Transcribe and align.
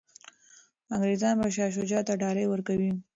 انګریزان 0.93 1.35
به 1.41 1.47
شاه 1.55 1.71
شجاع 1.75 2.03
ته 2.07 2.13
ډالۍ 2.21 2.45
ورکوي. 2.49 2.91